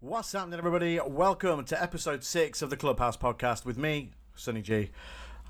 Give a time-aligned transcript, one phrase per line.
[0.00, 1.00] What's happening, everybody?
[1.04, 4.90] Welcome to episode six of the Clubhouse podcast with me, Sonny G.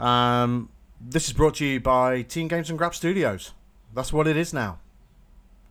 [0.01, 3.53] Um, this is brought to you by Team Games and Grab Studios.
[3.93, 4.79] That's what it is now.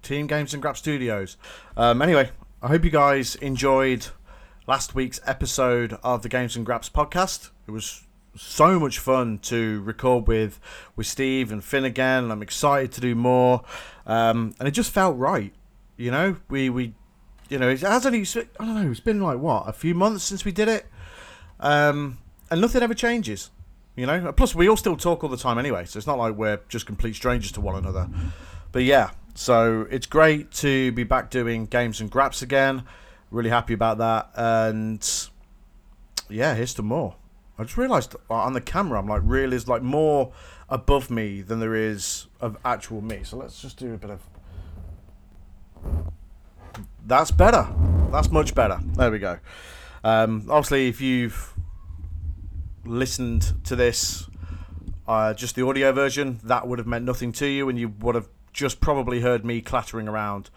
[0.04, 1.38] Team Games and Grab Studios.
[1.76, 2.30] Um, anyway,
[2.62, 4.10] I hope you guys enjoyed
[4.68, 7.50] last week's episode of the Games and Graps podcast.
[7.68, 8.06] It was
[8.36, 10.60] so much fun to record with
[10.96, 12.30] with Steve and Finn again.
[12.30, 13.64] I'm excited to do more,
[14.06, 15.52] um, and it just felt right.
[15.98, 16.94] You know, we we
[17.50, 18.92] you know, it has only I don't know.
[18.92, 20.86] It's been like what a few months since we did it,
[21.60, 22.18] um,
[22.50, 23.52] and nothing ever changes.
[23.96, 24.32] You know.
[24.32, 26.86] Plus, we all still talk all the time anyway, so it's not like we're just
[26.86, 28.10] complete strangers to one another.
[28.72, 32.84] But yeah, so it's great to be back doing games and graps again.
[33.32, 35.30] Really happy about that, and
[36.30, 37.16] yeah, here's to more.
[37.58, 40.32] I just realised on the camera, I'm like really is like more
[40.70, 43.22] above me than there is of actual me.
[43.24, 44.22] So let's just do a bit of
[47.06, 47.68] that's better.
[48.12, 48.80] That's much better.
[48.96, 49.40] There we go.
[50.04, 51.54] Um, obviously, if you've
[52.86, 54.30] listened to this,
[55.08, 58.16] uh, just the audio version, that would have meant nothing to you, and you would
[58.16, 60.50] have just probably heard me clattering around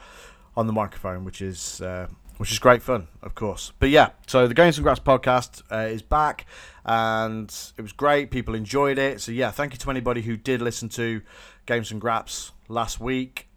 [0.56, 3.72] on the microphone, which is uh, which is great fun, of course.
[3.78, 6.46] But yeah, so the Games and Graps podcast uh, is back,
[6.84, 8.30] and it was great.
[8.30, 9.20] People enjoyed it.
[9.20, 11.20] So yeah, thank you to anybody who did listen to
[11.66, 13.49] Games and Graps last week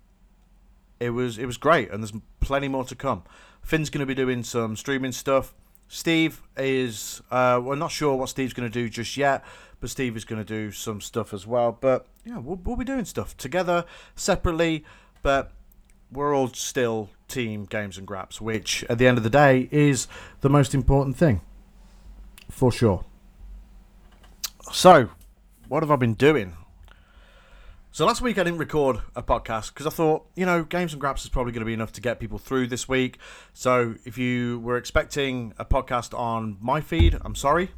[1.03, 3.23] it was it was great, and there's plenty more to come.
[3.61, 5.53] Finn's going to be doing some streaming stuff.
[5.87, 9.43] Steve is uh, we're not sure what Steve's going to do just yet,
[9.79, 11.77] but Steve is going to do some stuff as well.
[11.79, 14.85] But yeah, we'll, we'll be doing stuff together, separately,
[15.21, 15.51] but
[16.11, 20.07] we're all still team games and graps, which at the end of the day is
[20.41, 21.41] the most important thing,
[22.49, 23.03] for sure.
[24.71, 25.09] So,
[25.67, 26.55] what have I been doing?
[27.93, 30.99] So last week I didn't record a podcast because I thought, you know, Games and
[30.99, 33.19] Graps is probably going to be enough to get people through this week.
[33.53, 37.69] So if you were expecting a podcast on my feed, I'm sorry.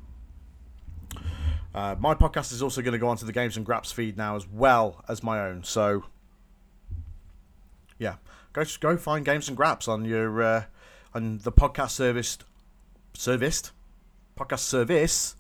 [1.73, 4.38] Uh, my podcast is also going to go onto the Games and Graps feed now
[4.38, 5.66] as well as my own.
[5.66, 6.06] So
[8.00, 8.16] yeah,
[8.53, 10.63] go go find Games and Graps on your uh,
[11.13, 12.38] on the podcast service
[13.16, 13.73] serviced
[14.40, 15.35] podcast service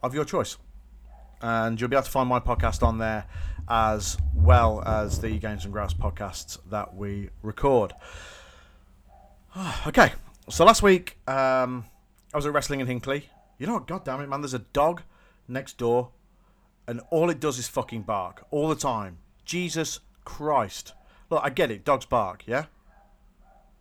[0.00, 0.58] of your choice,
[1.42, 3.26] and you'll be able to find my podcast on there
[3.68, 7.92] as well as the Games and Graps podcasts that we record.
[9.86, 10.12] okay,
[10.48, 11.84] so last week um,
[12.32, 13.28] I was at wrestling in Hinckley.
[13.58, 13.86] You know what?
[13.86, 14.40] God damn it, man!
[14.40, 15.02] There's a dog
[15.48, 16.10] next door,
[16.86, 19.18] and all it does is fucking bark all the time.
[19.44, 20.92] Jesus Christ!
[21.30, 22.66] Look, I get it, dogs bark, yeah,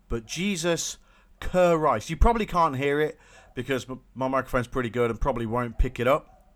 [0.09, 0.97] but Jesus
[1.41, 2.09] Christ!
[2.09, 3.19] You probably can't hear it
[3.55, 6.51] because my microphone's pretty good and probably won't pick it up,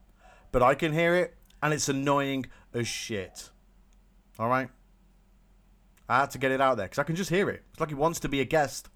[0.52, 3.50] but I can hear it, and it's annoying as shit.
[4.40, 4.70] All right?
[6.10, 7.64] I had to get it out there because I can just hear it.
[7.72, 8.90] It's like he wants to be a guest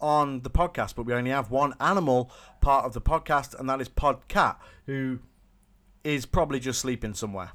[0.00, 2.30] on the podcast, but we only have one animal
[2.60, 5.20] part of the podcast, and that is Podcat, who
[6.04, 7.52] is probably just sleeping somewhere.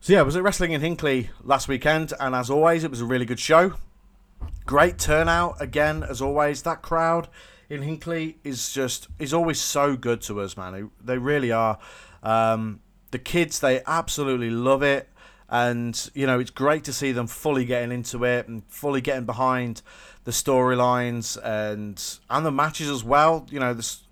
[0.00, 3.00] So yeah, I was at Wrestling in Hinckley last weekend, and as always, it was
[3.00, 3.74] a really good show.
[4.66, 6.62] Great turnout again, as always.
[6.62, 7.28] That crowd
[7.70, 10.90] in Hinckley is just is always so good to us, man.
[11.02, 11.78] They really are.
[12.24, 12.80] Um,
[13.10, 15.08] the kids, they absolutely love it.
[15.48, 19.24] And, you know, it's great to see them fully getting into it and fully getting
[19.24, 19.82] behind
[20.24, 23.46] the storylines and and the matches as well.
[23.50, 24.02] You know, this,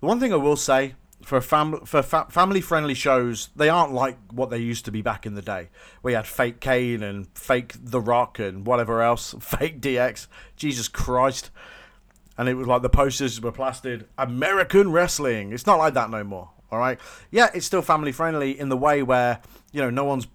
[0.00, 3.92] the one thing I will say for fam- for fa- family friendly shows, they aren't
[3.92, 5.68] like what they used to be back in the day.
[6.02, 10.28] We had fake Kane and fake The Rock and whatever else, fake DX.
[10.56, 11.50] Jesus Christ.
[12.36, 15.52] And it was like the posters were plastered American wrestling.
[15.52, 16.50] It's not like that no more.
[16.74, 16.98] All right.
[17.30, 19.40] Yeah, it's still family friendly in the way where
[19.72, 20.26] you know no one's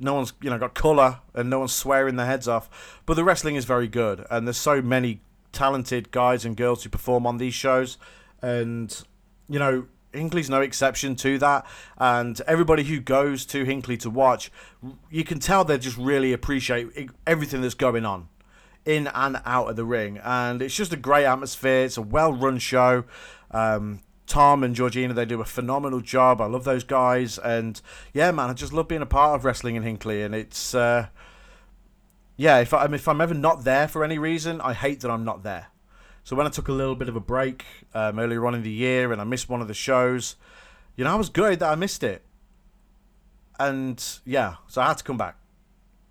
[0.00, 3.00] no one's you know got colour and no one's swearing their heads off.
[3.06, 5.20] But the wrestling is very good, and there's so many
[5.52, 7.98] talented guys and girls who perform on these shows,
[8.42, 9.00] and
[9.48, 11.64] you know Hinckley's no exception to that.
[11.98, 14.50] And everybody who goes to Hinkley to watch,
[15.08, 18.28] you can tell they just really appreciate everything that's going on
[18.84, 20.18] in and out of the ring.
[20.24, 21.84] And it's just a great atmosphere.
[21.84, 23.04] It's a well run show.
[23.52, 24.00] Um,
[24.30, 26.40] Tom and Georgina, they do a phenomenal job.
[26.40, 27.80] I love those guys, and
[28.14, 30.22] yeah, man, I just love being a part of wrestling in Hinckley.
[30.22, 31.08] And it's uh,
[32.36, 35.24] yeah, if I, if I'm ever not there for any reason, I hate that I'm
[35.24, 35.66] not there.
[36.22, 38.70] So when I took a little bit of a break um, earlier on in the
[38.70, 40.36] year, and I missed one of the shows,
[40.94, 42.22] you know, I was good that I missed it.
[43.58, 45.38] And yeah, so I had to come back.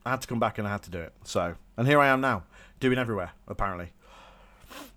[0.06, 1.14] I had to come back, and I had to do it.
[1.24, 2.44] So, and here I am now,
[2.82, 3.92] doing everywhere apparently.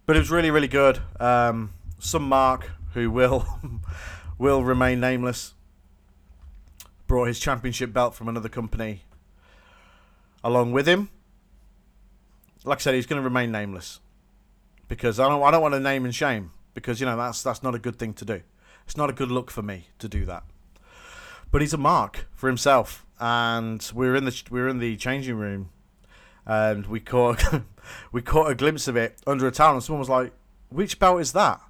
[0.07, 0.99] But it was really, really good.
[1.21, 3.47] Um, some Mark who will
[4.39, 5.55] will remain nameless,
[7.07, 9.03] brought his championship belt from another company
[10.45, 11.09] along with him.
[12.65, 14.01] Like I said, he's going to remain nameless.
[14.89, 17.63] because I don't I don't want to name and shame because you know that's that's
[17.63, 18.43] not a good thing to do.
[18.85, 20.45] It's not a good look for me to do that.
[21.51, 24.97] But he's a mark for himself, and we were in the we were in the
[24.97, 25.71] changing room,
[26.47, 27.43] and we caught
[28.13, 30.33] we caught a glimpse of it under a towel, and someone was like,
[30.69, 31.61] "Which belt is that?"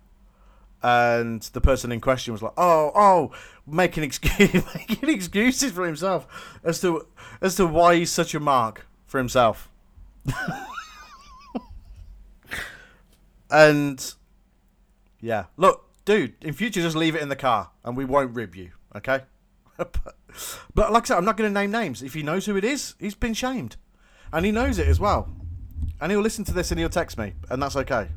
[0.83, 3.31] And the person in question was like, "Oh, oh,
[3.67, 7.07] making excuse, making excuses for himself as to
[7.41, 9.69] as to why he's such a mark for himself."
[13.51, 14.15] and
[15.21, 18.57] yeah, look, dude, in future just leave it in the car, and we won't rib
[18.57, 19.21] you, okay?
[19.77, 20.17] but,
[20.75, 22.03] but like I said, I'm not going to name names.
[22.03, 23.77] If he knows who it is, he's been shamed,
[24.33, 25.29] and he knows it as well,
[26.01, 28.09] and he'll listen to this and he'll text me, and that's okay.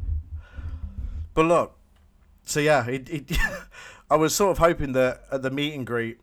[1.33, 1.77] But look,
[2.45, 3.25] so yeah, he, he
[4.09, 6.19] I was sort of hoping that at the meet and greet,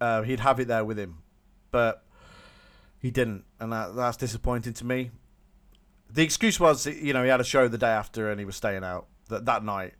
[0.00, 1.18] uh, he'd have it there with him,
[1.70, 2.04] but
[3.00, 5.10] he didn't, and that, that's disappointing to me.
[6.08, 8.56] The excuse was, you know, he had a show the day after and he was
[8.56, 9.94] staying out that that night.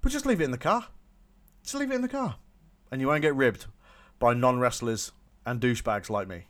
[0.00, 0.86] But just leave it in the car.
[1.62, 2.36] Just leave it in the car,
[2.90, 3.66] and you won't get ribbed
[4.18, 5.12] by non wrestlers
[5.44, 6.46] and douchebags like me.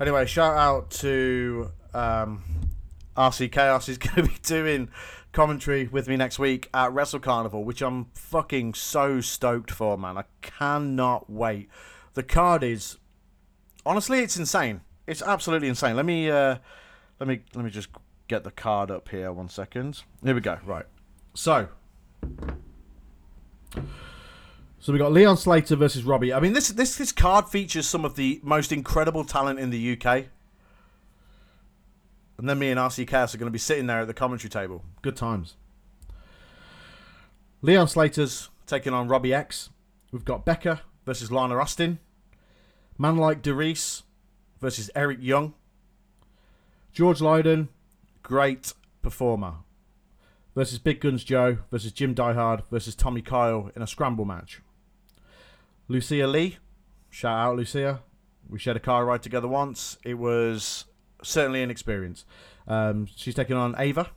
[0.00, 2.42] Anyway, shout out to um,
[3.16, 3.86] RC Chaos.
[3.86, 4.88] He's going to be doing
[5.32, 10.18] commentary with me next week at Wrestle Carnival, which I'm fucking so stoked for, man.
[10.18, 11.68] I cannot wait.
[12.14, 12.98] The card is
[13.86, 14.80] honestly, it's insane.
[15.06, 15.96] It's absolutely insane.
[15.96, 16.56] Let me uh,
[17.18, 17.88] let me let me just
[18.28, 19.32] get the card up here.
[19.32, 20.02] One second.
[20.24, 20.58] Here we go.
[20.64, 20.86] Right.
[21.34, 21.68] So.
[24.82, 26.32] So we got Leon Slater versus Robbie.
[26.32, 29.92] I mean, this this this card features some of the most incredible talent in the
[29.92, 30.26] UK.
[32.40, 34.48] And then me and RC Chaos are going to be sitting there at the commentary
[34.48, 34.82] table.
[35.02, 35.56] Good times.
[37.60, 39.68] Leon Slater's taking on Robbie X.
[40.10, 41.98] We've got Becca versus Lana Austin.
[42.96, 44.04] Man like DeReiss
[44.58, 45.52] versus Eric Young.
[46.94, 47.68] George Lydon,
[48.22, 48.72] great
[49.02, 49.56] performer.
[50.54, 54.62] Versus Big Guns Joe versus Jim Diehard versus Tommy Kyle in a scramble match.
[55.88, 56.56] Lucia Lee,
[57.10, 58.00] shout out Lucia.
[58.48, 59.98] We shared a car ride together once.
[60.04, 60.86] It was
[61.22, 62.24] certainly an experience.
[62.66, 64.10] Um, she's taking on Ava.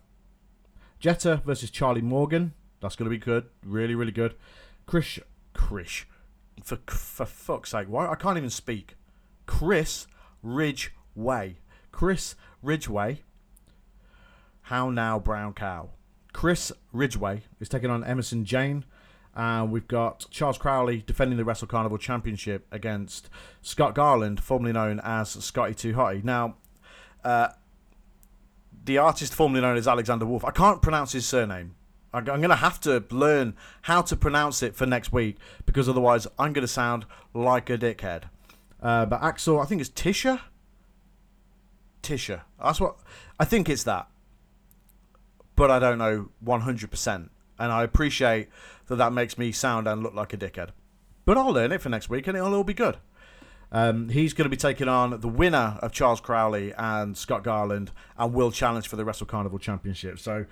[0.99, 2.53] Jetta versus Charlie Morgan.
[2.81, 3.45] That's going to be good.
[3.65, 4.35] Really, really good.
[4.85, 5.19] Chris,
[5.53, 6.05] Chris,
[6.63, 8.95] for for fuck's sake, why I can't even speak.
[9.45, 10.07] Chris
[10.41, 11.57] Ridgeway.
[11.91, 13.21] Chris Ridgeway.
[14.63, 15.89] How now, brown cow.
[16.31, 18.85] Chris Ridgeway is taking on Emerson Jane.
[19.35, 23.29] Uh, we've got Charles Crowley defending the Wrestle Carnival Championship against
[23.61, 26.23] Scott Garland, formerly known as Scotty Too Hotty.
[26.23, 26.57] Now,
[27.23, 27.49] uh,
[28.85, 31.75] the artist formerly known as Alexander Wolfe, I can't pronounce his surname.
[32.13, 36.27] I'm going to have to learn how to pronounce it for next week because otherwise
[36.37, 38.23] I'm going to sound like a dickhead.
[38.81, 40.41] Uh, but Axel, I think it's Tischer.
[42.03, 42.43] Tischer.
[42.61, 42.97] That's what
[43.39, 44.07] I think it's that.
[45.55, 47.29] But I don't know 100%.
[47.59, 48.49] And I appreciate
[48.87, 50.69] that that makes me sound and look like a dickhead.
[51.25, 52.97] But I'll learn it for next week and it'll all be good.
[53.73, 57.91] Um, he's going to be taking on the winner of Charles Crowley and Scott Garland
[58.17, 60.19] and will challenge for the Wrestle Carnival Championship.
[60.19, 60.45] So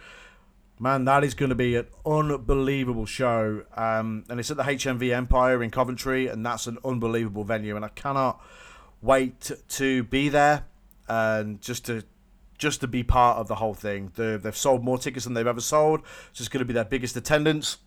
[0.82, 3.62] Man, that is going to be an unbelievable show.
[3.78, 7.76] Um, and it's at the HMV Empire in Coventry, and that's an unbelievable venue.
[7.76, 8.42] And I cannot
[9.00, 10.66] wait to be there
[11.08, 12.04] and just to
[12.58, 14.12] just to be part of the whole thing.
[14.16, 16.01] The, they've sold more tickets than they've ever sold.
[16.34, 17.78] So it's going to be their biggest attendance.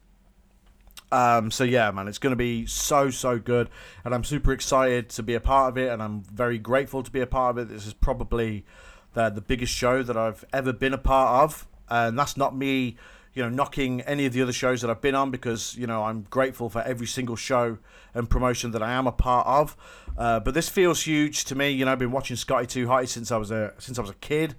[1.12, 3.70] Um, so yeah, man, it's going to be so so good,
[4.04, 7.10] and I'm super excited to be a part of it, and I'm very grateful to
[7.10, 7.72] be a part of it.
[7.72, 8.64] This is probably
[9.12, 12.96] the the biggest show that I've ever been a part of and that's not me
[13.32, 16.04] you know knocking any of the other shows that I've been on because you know
[16.04, 17.78] I'm grateful for every single show
[18.14, 19.76] and promotion that I am a part of.
[20.16, 21.70] Uh, but this feels huge to me.
[21.70, 24.10] You know, I've been watching Scotty Too High since I was a since I was
[24.10, 24.54] a kid.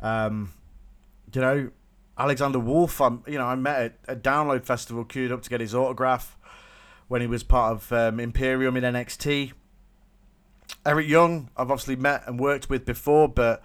[0.00, 0.52] Um,
[1.34, 1.70] you know,
[2.18, 3.00] Alexander Wolfe.
[3.00, 6.36] I'm you know I met at a Download Festival, queued up to get his autograph
[7.08, 9.52] when he was part of um, Imperium in NXT.
[10.86, 13.62] Eric Young, I've obviously met and worked with before, but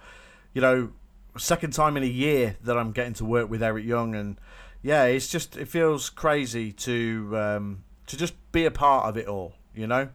[0.52, 0.92] you know
[1.38, 4.36] second time in a year that I'm getting to work with Eric Young, and
[4.82, 9.26] yeah, it's just it feels crazy to um, to just be a part of it
[9.26, 10.08] all, you know.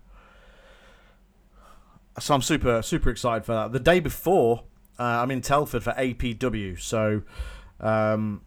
[2.20, 3.72] So I'm super super excited for that.
[3.72, 4.64] The day before,
[5.00, 7.22] uh, I'm in Telford for APW, so.
[7.80, 8.42] Um,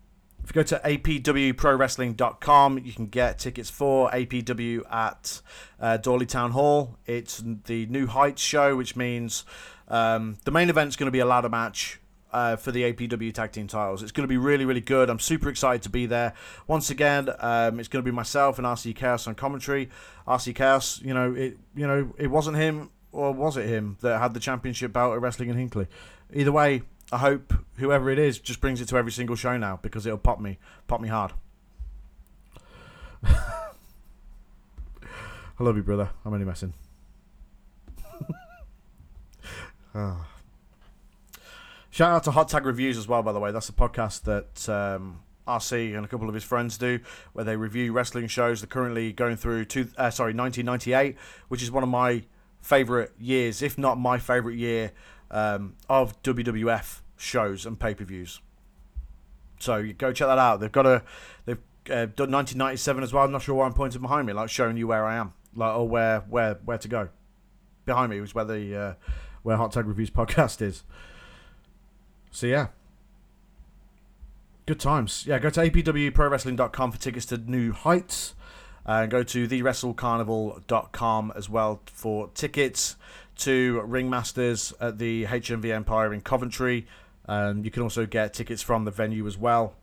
[0.49, 5.42] if you go to apwprowrestling.com, you can get tickets for APW at
[5.78, 6.97] uh, Dawley Town Hall.
[7.06, 9.44] It's the New Heights show, which means
[9.88, 12.00] um, the main event is going to be a ladder match
[12.32, 14.02] uh, for the APW tag team titles.
[14.02, 15.11] It's going to be really, really good.
[15.11, 16.35] I'm super excited to be there.
[16.66, 19.90] Once again, um, it's going to be myself and RC Chaos on commentary.
[20.26, 24.18] RC Chaos, you know, it, you know, it wasn't him or was it him that
[24.18, 25.88] had the championship bout at Wrestling in Hinckley?
[26.32, 29.79] Either way, I hope whoever it is just brings it to every single show now
[29.83, 31.33] because it'll pop me, pop me hard.
[33.25, 33.62] I
[35.59, 36.11] love you, brother.
[36.25, 36.75] I'm only messing.
[39.95, 40.27] oh.
[41.91, 43.50] Shout out to Hot Tag Reviews as well, by the way.
[43.50, 47.00] That's a podcast that um, RC and a couple of his friends do,
[47.33, 48.61] where they review wrestling shows.
[48.61, 51.17] They're currently going through two, uh, sorry, 1998,
[51.49, 52.23] which is one of my
[52.61, 54.93] favorite years, if not my favorite year,
[55.30, 58.40] um, of WWF shows and pay per views.
[59.58, 60.61] So you go check that out.
[60.61, 61.02] They've got a,
[61.44, 61.58] they've
[61.90, 63.25] uh, done 1997 as well.
[63.25, 65.75] I'm not sure why I'm pointing behind me, like showing you where I am, like
[65.75, 67.08] or where where where to go.
[67.85, 68.94] Behind me was where the uh,
[69.42, 70.85] where Hot Tag Reviews podcast is.
[72.30, 72.68] So yeah.
[74.66, 75.25] Good times.
[75.26, 78.35] Yeah, go to apwprowrestling.com for tickets to New Heights.
[78.85, 82.97] And go to thewrestlecarnival.com as well for tickets
[83.38, 86.87] to Ringmasters at the HMV Empire in Coventry.
[87.26, 89.75] And you can also get tickets from the venue as well.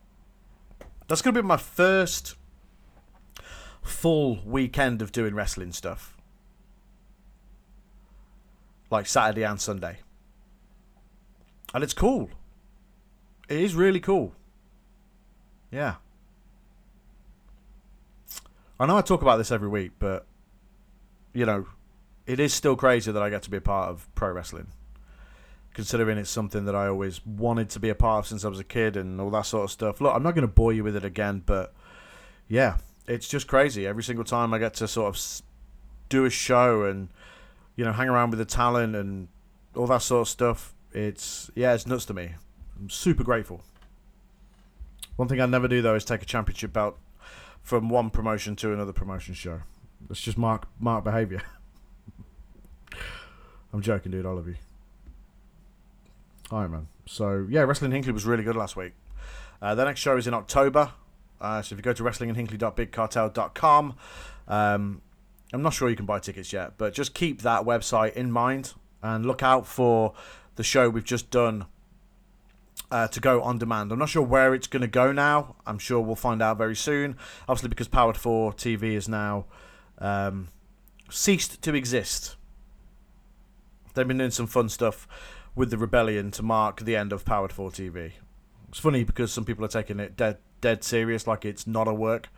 [1.08, 2.36] That's going to be my first
[3.82, 6.16] full weekend of doing wrestling stuff.
[8.90, 9.98] Like Saturday and Sunday.
[11.72, 12.30] And it's cool.
[13.48, 14.34] It is really cool.
[15.70, 15.96] Yeah.
[18.78, 20.26] I know I talk about this every week, but
[21.32, 21.66] you know,
[22.26, 24.68] it is still crazy that I get to be a part of pro wrestling.
[25.74, 28.58] Considering it's something that I always wanted to be a part of since I was
[28.58, 30.00] a kid and all that sort of stuff.
[30.00, 31.74] Look, I'm not going to bore you with it again, but
[32.48, 33.86] yeah, it's just crazy.
[33.86, 35.42] Every single time I get to sort of
[36.08, 37.08] do a show and
[37.76, 39.28] you know hang around with the talent and
[39.76, 42.30] all that sort of stuff, it's yeah, it's nuts to me.
[42.78, 43.62] I'm super grateful.
[45.16, 46.98] One thing I never do though is take a championship belt
[47.62, 49.60] from one promotion to another promotion show.
[50.08, 51.42] That's just mark mark behavior.
[53.72, 54.26] I'm joking, dude.
[54.26, 54.56] I love you.
[56.50, 56.88] All right, man.
[57.06, 58.92] So yeah, Wrestling Hinckley was really good last week.
[59.60, 60.92] Uh, the next show is in October.
[61.40, 63.94] Uh, so if you go to wrestlinginhinckley.bigcartel.com,
[64.48, 65.02] um,
[65.52, 68.74] I'm not sure you can buy tickets yet, but just keep that website in mind
[69.02, 70.14] and look out for
[70.56, 71.66] the show we've just done
[72.90, 73.92] uh, to go on demand.
[73.92, 75.56] I'm not sure where it's going to go now.
[75.66, 77.16] I'm sure we'll find out very soon.
[77.48, 79.46] Obviously, because Powered 4 TV is now
[79.98, 80.48] um,
[81.10, 82.36] ceased to exist.
[83.96, 85.08] They've been doing some fun stuff
[85.54, 88.12] with the rebellion to mark the end of Powered 4 TV.
[88.68, 91.94] It's funny because some people are taking it dead, dead serious, like it's not a
[91.94, 92.28] work,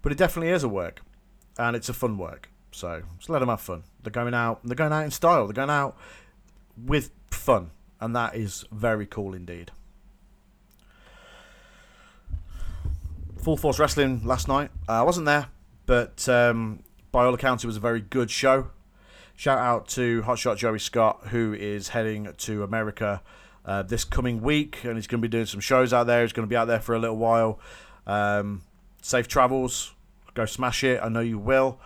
[0.00, 1.02] but it definitely is a work,
[1.58, 2.48] and it's a fun work.
[2.72, 3.82] So just let them have fun.
[4.02, 4.60] They're going out.
[4.64, 5.46] They're going out in style.
[5.46, 5.94] They're going out
[6.82, 9.72] with fun, and that is very cool indeed.
[13.42, 14.70] Full Force Wrestling last night.
[14.88, 15.48] Uh, I wasn't there,
[15.84, 16.82] but um,
[17.12, 18.70] by all accounts, it was a very good show.
[19.36, 23.20] Shout out to Hotshot Joey Scott, who is heading to America
[23.64, 26.22] uh, this coming week, and he's going to be doing some shows out there.
[26.22, 27.58] He's going to be out there for a little while.
[28.06, 28.62] Um,
[29.02, 29.92] safe travels.
[30.34, 31.00] Go smash it.
[31.02, 31.80] I know you will.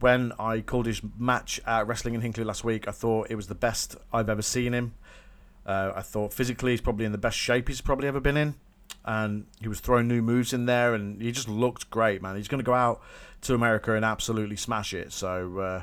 [0.00, 3.48] When I called his match at Wrestling in Hinckley last week, I thought it was
[3.48, 4.94] the best I've ever seen him.
[5.66, 8.54] Uh, I thought physically he's probably in the best shape he's probably ever been in
[9.04, 12.36] and he was throwing new moves in there, and he just looked great, man.
[12.36, 13.00] He's going to go out
[13.42, 15.12] to America and absolutely smash it.
[15.12, 15.82] So, uh,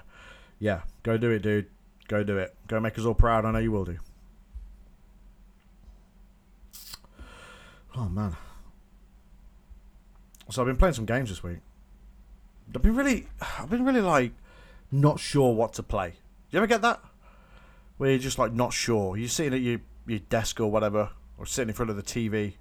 [0.59, 1.67] yeah, go do it, dude.
[2.07, 2.55] Go do it.
[2.67, 3.45] Go make us all proud.
[3.45, 3.97] I know you will do.
[7.95, 8.35] Oh man.
[10.49, 11.57] So I've been playing some games this week.
[12.73, 13.27] I've been really,
[13.59, 14.31] I've been really like,
[14.91, 16.13] not sure what to play.
[16.51, 17.01] You ever get that?
[17.97, 19.17] Where you're just like not sure.
[19.17, 22.53] You're sitting at your your desk or whatever, or sitting in front of the TV,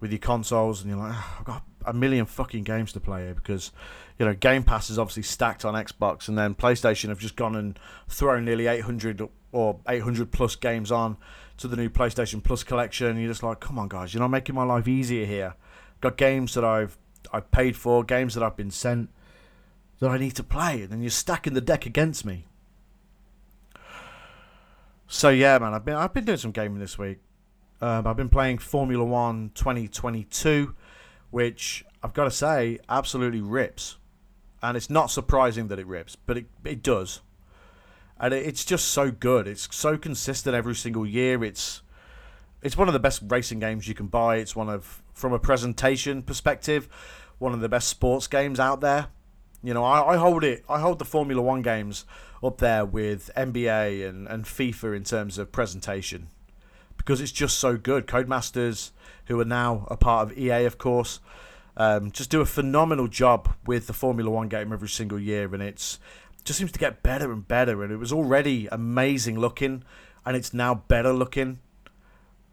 [0.00, 3.24] with your consoles, and you're like, oh, I've got a million fucking games to play
[3.24, 3.72] here because,
[4.18, 7.56] you know, Game Pass is obviously stacked on Xbox, and then PlayStation have just gone
[7.56, 11.16] and thrown nearly 800 or 800 plus games on
[11.58, 13.08] to the new PlayStation Plus collection.
[13.08, 15.54] And you're just like, come on, guys, you're not making my life easier here.
[16.00, 16.96] Got games that I've
[17.32, 19.10] I've paid for, games that I've been sent
[20.00, 22.46] that I need to play, and then you're stacking the deck against me.
[25.06, 27.18] So yeah, man, I've been I've been doing some gaming this week.
[27.80, 30.74] Um, I've been playing Formula One 2022,
[31.30, 33.96] which I've got to say absolutely rips.
[34.62, 37.20] And it's not surprising that it rips, but it, it does.
[38.18, 39.48] And it's just so good.
[39.48, 41.42] It's so consistent every single year.
[41.42, 41.80] It's
[42.62, 44.36] it's one of the best racing games you can buy.
[44.36, 46.90] It's one of, from a presentation perspective,
[47.38, 49.06] one of the best sports games out there.
[49.62, 50.62] You know, I, I hold it.
[50.68, 52.04] I hold the Formula One games
[52.42, 56.28] up there with NBA and, and FIFA in terms of presentation
[57.00, 58.06] because it's just so good.
[58.06, 58.90] Codemasters,
[59.26, 61.18] who are now a part of EA, of course,
[61.76, 65.62] um, just do a phenomenal job with the Formula One game every single year, and
[65.62, 65.98] it's
[66.44, 67.82] just seems to get better and better.
[67.82, 69.82] And it was already amazing looking,
[70.24, 71.58] and it's now better looking.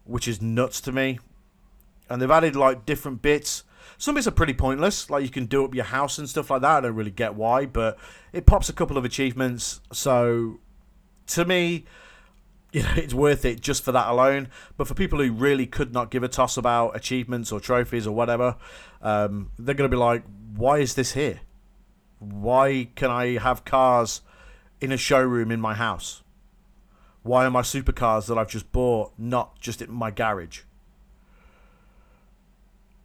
[0.04, 1.18] which is nuts to me.
[2.08, 3.64] And they've added like different bits.
[3.98, 6.62] Some bits are pretty pointless, like you can do up your house and stuff like
[6.62, 6.78] that.
[6.78, 7.98] I don't really get why, but
[8.32, 9.80] it pops a couple of achievements.
[9.92, 10.60] So
[11.28, 11.84] to me,
[12.72, 14.48] you know, it's worth it just for that alone.
[14.76, 18.14] But for people who really could not give a toss about achievements or trophies or
[18.14, 18.56] whatever,
[19.02, 20.22] um, they're going to be like,
[20.54, 21.40] why is this here?
[22.18, 24.22] Why can I have cars
[24.80, 26.22] in a showroom in my house?
[27.22, 30.60] Why are my supercars that I've just bought not just in my garage?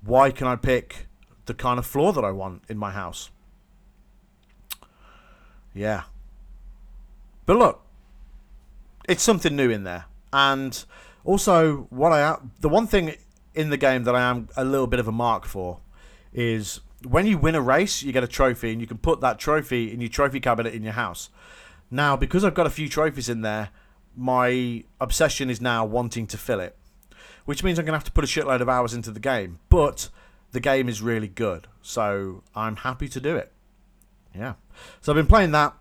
[0.02, 1.08] Why can I pick
[1.46, 3.30] the kind of floor that I want in my house?
[5.74, 6.04] Yeah.
[7.46, 7.83] But look,
[9.08, 10.06] it's something new in there.
[10.32, 10.84] And
[11.24, 13.16] also, what I the one thing
[13.54, 15.80] in the game that I am a little bit of a mark for
[16.34, 19.40] is when you win a race, you get a trophy, and you can put that
[19.40, 21.30] trophy in your trophy cabinet in your house.
[21.92, 23.70] Now, because I've got a few trophies in there,
[24.16, 26.76] my obsession is now wanting to fill it,
[27.46, 29.60] which means I'm going to have to put a shitload of hours into the game.
[29.70, 30.10] But
[30.52, 33.52] the game is really good, so I'm happy to do it.
[34.36, 34.54] Yeah.
[35.02, 35.76] So I've been playing that.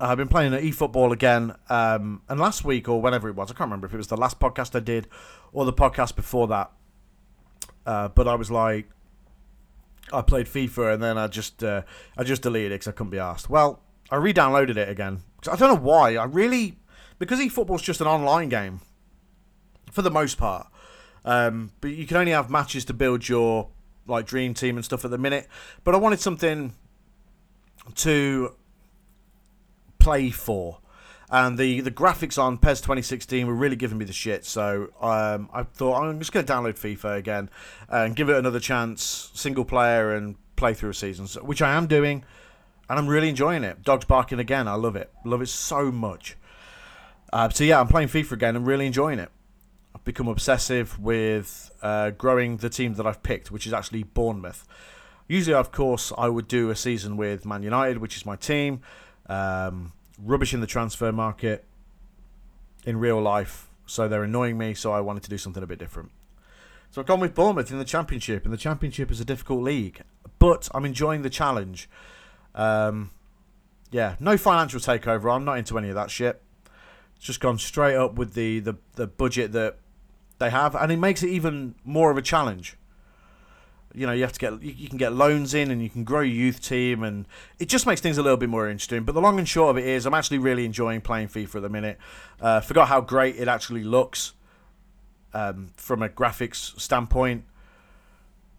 [0.00, 3.68] I've been playing eFootball again, um, and last week or whenever it was, I can't
[3.68, 5.08] remember if it was the last podcast I did
[5.52, 6.72] or the podcast before that.
[7.86, 8.88] Uh, but I was like,
[10.12, 11.82] I played FIFA and then I just uh,
[12.16, 13.48] I just deleted it because I couldn't be asked.
[13.48, 15.20] Well, I re-downloaded it again.
[15.50, 16.16] I don't know why.
[16.16, 16.78] I really
[17.18, 18.80] because eFootball's just an online game
[19.90, 20.66] for the most part.
[21.24, 23.68] Um, but you can only have matches to build your
[24.06, 25.48] like dream team and stuff at the minute.
[25.84, 26.74] But I wanted something
[27.96, 28.54] to
[30.04, 30.78] play for.
[31.30, 34.44] And the, the graphics on PES 2016 were really giving me the shit.
[34.44, 37.50] So um, I thought I'm just going to download FIFA again
[37.88, 41.86] and give it another chance, single player, and play through a season, which I am
[41.86, 42.24] doing.
[42.88, 43.82] And I'm really enjoying it.
[43.82, 44.68] Dogs barking again.
[44.68, 45.10] I love it.
[45.24, 46.36] Love it so much.
[47.32, 49.30] Uh, so yeah, I'm playing FIFA again and really enjoying it.
[49.94, 54.66] I've become obsessive with uh, growing the team that I've picked, which is actually Bournemouth.
[55.26, 58.82] Usually, of course, I would do a season with Man United, which is my team.
[59.26, 61.64] Um, rubbish in the transfer market
[62.84, 64.74] in real life, so they're annoying me.
[64.74, 66.10] So I wanted to do something a bit different.
[66.90, 70.02] So I've gone with Bournemouth in the Championship, and the Championship is a difficult league,
[70.38, 71.88] but I'm enjoying the challenge.
[72.54, 73.10] Um,
[73.90, 75.34] yeah, no financial takeover.
[75.34, 76.40] I'm not into any of that shit.
[77.16, 79.78] It's just gone straight up with the, the, the budget that
[80.38, 82.76] they have, and it makes it even more of a challenge.
[83.94, 86.20] You know, you have to get you can get loans in, and you can grow
[86.20, 87.26] your youth team, and
[87.58, 89.04] it just makes things a little bit more interesting.
[89.04, 91.62] But the long and short of it is, I'm actually really enjoying playing FIFA at
[91.62, 91.98] the minute.
[92.40, 94.32] Uh, forgot how great it actually looks
[95.32, 97.44] um, from a graphics standpoint.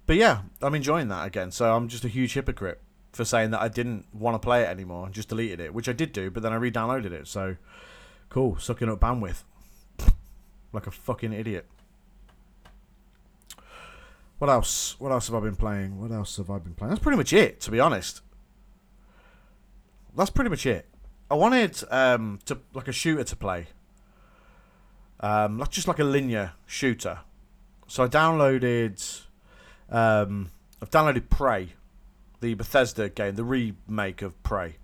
[0.05, 1.51] But yeah, I'm enjoying that again.
[1.51, 4.67] So I'm just a huge hypocrite for saying that I didn't want to play it
[4.67, 7.27] anymore and just deleted it, which I did do, but then I re-downloaded it.
[7.27, 7.55] So
[8.29, 9.43] cool, sucking up bandwidth
[10.73, 11.65] like a fucking idiot.
[14.37, 14.99] What else?
[14.99, 15.99] What else have I been playing?
[15.99, 16.89] What else have I been playing?
[16.89, 18.21] That's pretty much it, to be honest.
[20.15, 20.87] That's pretty much it.
[21.29, 23.67] I wanted um, to like a shooter to play,
[25.19, 27.19] um, just like a linear shooter.
[27.87, 29.23] So I downloaded.
[29.89, 31.73] Um, I've downloaded Prey,
[32.41, 34.77] the Bethesda game, the remake of Prey.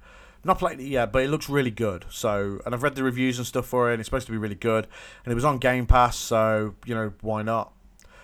[0.43, 2.05] Not played it yet, but it looks really good.
[2.09, 3.93] So, and I've read the reviews and stuff for it.
[3.93, 4.87] and It's supposed to be really good,
[5.23, 6.17] and it was on Game Pass.
[6.17, 7.73] So, you know, why not?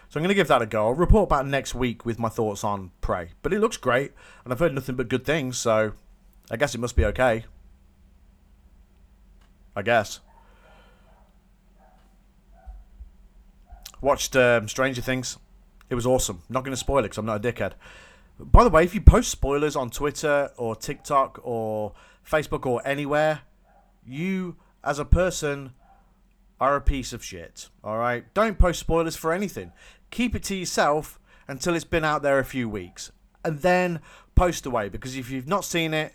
[0.10, 0.88] So I'm going to give that a go.
[0.88, 3.32] I'll report back next week with my thoughts on Prey.
[3.41, 5.58] But it looks great, and I've heard nothing but good things.
[5.58, 5.93] So,
[6.50, 7.46] I guess it must be okay.
[9.76, 10.22] I guess.
[14.00, 15.38] Watched um, Stranger Things.
[15.89, 16.41] It was awesome.
[16.50, 17.74] Not going to spoil it because I'm not a dickhead.
[18.39, 21.93] By the way, if you post spoilers on Twitter or TikTok or
[22.30, 23.41] Facebook or anywhere,
[24.06, 25.74] you as a person
[26.60, 27.70] are a piece of shit.
[27.84, 28.32] All right?
[28.34, 29.72] Don't post spoilers for anything.
[30.12, 33.12] Keep it to yourself until it's been out there a few weeks
[33.43, 34.00] and then
[34.36, 36.13] post away because if you've not seen it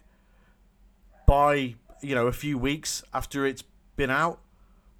[1.26, 3.64] by, you know, a few weeks after it's
[3.96, 4.40] been out,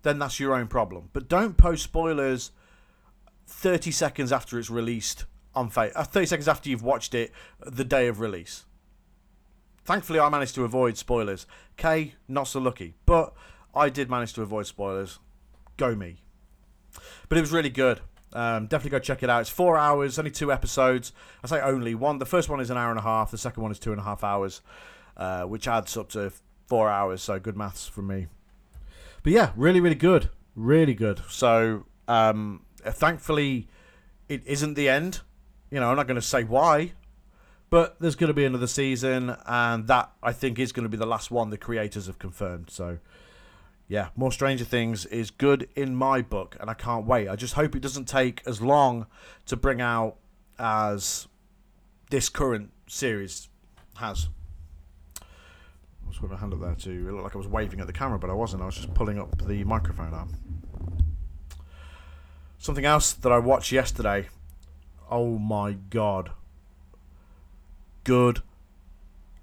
[0.03, 1.11] then that's your own problem.
[1.13, 2.51] But don't post spoilers
[3.47, 5.25] 30 seconds after it's released
[5.55, 8.65] on fa- uh, 30 seconds after you've watched it the day of release.
[9.85, 11.47] Thankfully, I managed to avoid spoilers.
[11.77, 13.35] Kay, not so lucky, but
[13.75, 15.19] I did manage to avoid spoilers.
[15.77, 16.23] Go me.
[17.29, 18.01] But it was really good.
[18.35, 19.43] Um, definitely go check it out.
[19.43, 21.13] It's four hours, only two episodes.
[21.45, 22.19] I say only one.
[22.19, 23.31] The first one is an hour and a half.
[23.31, 24.63] The second one is two and a half hours,
[25.17, 26.33] uh, which adds up to
[26.67, 27.23] four hours.
[27.23, 28.29] So good maths from me.
[29.23, 30.31] But yeah, really, really good.
[30.55, 31.21] Really good.
[31.29, 33.69] So um, thankfully,
[34.29, 35.21] it isn't the end.
[35.71, 36.93] You know, I'm not going to say why,
[37.71, 40.99] but there's going to be another season, and that I think is going to be
[40.99, 42.69] the last one the creators have confirmed.
[42.71, 42.99] So,
[43.93, 47.29] yeah, more Stranger Things is good in my book, and I can't wait.
[47.29, 49.07] I just hope it doesn't take as long
[49.45, 50.17] to bring out
[50.59, 51.29] as
[52.09, 53.51] this current series
[53.99, 54.31] has.
[55.21, 57.07] I was putting my hand up there too.
[57.07, 58.63] It looked like I was waving at the camera, but I wasn't.
[58.63, 60.39] I was just pulling up the microphone arm.
[62.57, 64.29] Something else that I watched yesterday.
[65.11, 66.31] Oh my god.
[68.05, 68.41] Good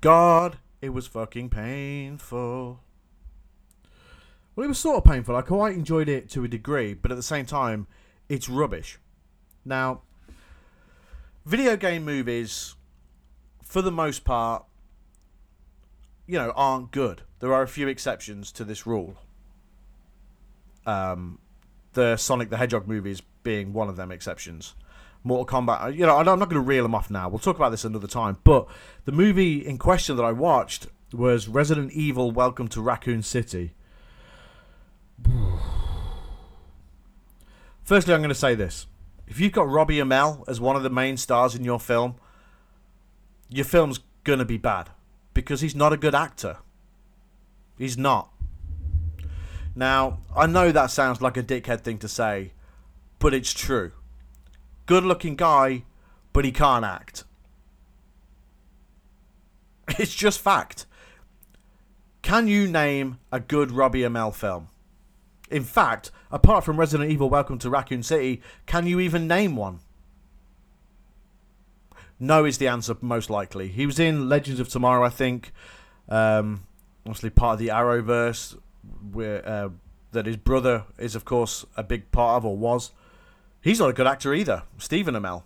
[0.01, 2.79] God, it was fucking painful.
[4.59, 5.37] Well, it was sort of painful.
[5.37, 7.87] I quite enjoyed it to a degree, but at the same time,
[8.27, 8.99] it's rubbish.
[9.63, 10.01] Now,
[11.45, 12.75] video game movies,
[13.63, 14.65] for the most part,
[16.27, 17.21] you know, aren't good.
[17.39, 19.15] There are a few exceptions to this rule.
[20.85, 21.39] Um,
[21.93, 24.75] the Sonic the Hedgehog movies being one of them exceptions.
[25.23, 25.95] Mortal Kombat.
[25.95, 27.29] You know, I'm not going to reel them off now.
[27.29, 28.39] We'll talk about this another time.
[28.43, 28.67] But
[29.05, 33.73] the movie in question that I watched was Resident Evil: Welcome to Raccoon City.
[37.84, 38.88] Firstly, I'm going to say this:
[39.27, 42.15] if you've got Robbie Amell as one of the main stars in your film,
[43.49, 44.89] your film's going to be bad
[45.34, 46.58] because he's not a good actor.
[47.77, 48.32] He's not.
[49.75, 52.51] Now, I know that sounds like a dickhead thing to say,
[53.19, 53.93] but it's true
[54.89, 55.84] good looking guy,
[56.34, 57.23] but he can't act.
[59.99, 60.88] It's just fact.
[62.23, 64.69] Can you name a good Robbie Amell film?
[65.49, 69.79] In fact, apart from Resident Evil Welcome to Raccoon City, can you even name one?
[72.19, 73.69] No is the answer, most likely.
[73.69, 75.51] He was in Legends of Tomorrow, I think.
[76.07, 76.67] Um,
[77.05, 78.59] obviously, part of the Arrowverse,
[79.12, 79.69] where, uh,
[80.12, 82.91] that his brother is, of course, a big part of, or was.
[83.62, 84.63] He's not a good actor either.
[84.77, 85.43] Stephen Amell.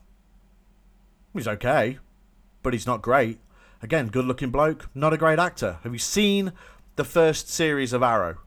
[1.33, 1.99] He's okay,
[2.61, 3.39] but he's not great.
[3.81, 5.79] Again, good looking bloke, not a great actor.
[5.83, 6.53] Have you seen
[6.95, 8.37] the first series of Arrow?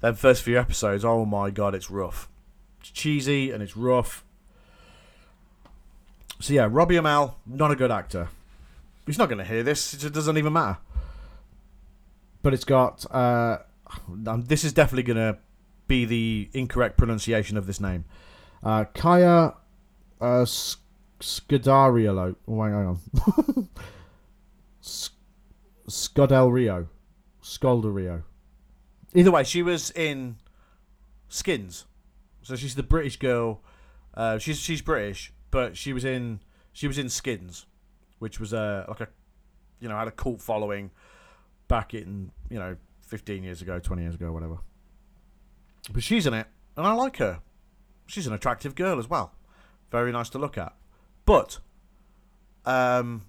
[0.00, 2.28] Them first few episodes, oh my god, it's rough.
[2.80, 4.24] It's cheesy and it's rough.
[6.40, 8.28] So yeah, Robbie Amell, not a good actor.
[9.06, 10.04] He's not going to hear this.
[10.04, 10.78] It doesn't even matter.
[12.42, 13.10] But it's got.
[13.10, 13.58] Uh,
[14.08, 15.38] this is definitely going to
[15.88, 18.04] be the incorrect pronunciation of this name.
[18.62, 19.54] Uh, Kaya
[20.20, 20.44] uh,
[21.20, 22.36] Scudariolo.
[22.46, 23.00] Oh, hang on.
[25.88, 26.88] Scodel Rio.
[27.62, 28.22] Rio.
[29.18, 30.36] Either way, she was in
[31.28, 31.86] Skins.
[32.42, 33.60] So she's the British girl.
[34.14, 36.38] Uh, she's she's British, but she was in
[36.72, 37.66] she was in Skins,
[38.20, 39.08] which was a like a
[39.80, 40.92] you know had a cult following
[41.66, 42.76] back in you know
[43.08, 44.58] 15 years ago, 20 years ago, whatever.
[45.92, 47.40] But she's in it, and I like her.
[48.06, 49.32] She's an attractive girl as well.
[49.90, 50.76] Very nice to look at.
[51.24, 51.58] But,
[52.64, 53.26] um,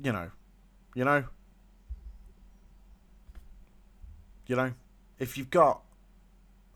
[0.00, 0.30] you know,
[0.94, 1.24] you know,
[4.46, 4.72] you know,
[5.18, 5.82] if you've got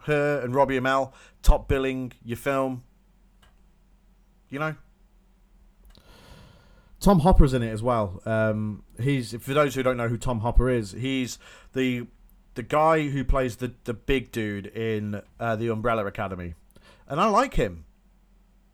[0.05, 2.85] her and Robbie Amell top billing your film,
[4.49, 4.75] you know.
[7.01, 8.21] Tom Hopper's in it as well.
[8.27, 11.39] Um, he's for those who don't know who Tom Hopper is, he's
[11.73, 12.07] the
[12.55, 16.55] the guy who plays the the big dude in uh, the Umbrella Academy,
[17.07, 17.85] and I like him,